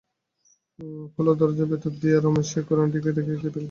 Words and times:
খোলা 1.13 1.33
দরজার 1.35 1.67
ভিতর 1.71 1.93
দিয়া 2.01 2.17
রমেশ 2.19 2.47
সেই 2.51 2.63
কেরানিটিকে 2.67 3.11
দেখিতে 3.17 3.35
পাইতেছিল। 3.35 3.57